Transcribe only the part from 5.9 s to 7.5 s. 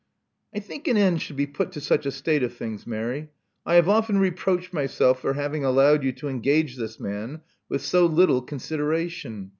you to engage this man